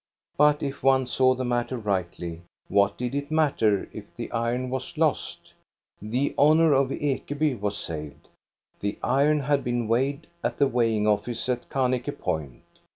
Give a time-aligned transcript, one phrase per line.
[0.35, 4.97] But if one saw the matter rightly, what did it matter if the (iron was
[4.97, 5.53] lost.'
[6.01, 8.27] The honor of Ekeby was saved.
[8.79, 12.63] The iron had been weighed at the weighing office at Kanike point.